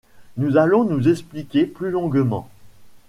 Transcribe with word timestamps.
Nous 0.35 0.57
allons 0.57 0.83
nous 0.83 1.09
expliquer 1.09 1.67
plus 1.67 1.91
longuement. 1.91 2.49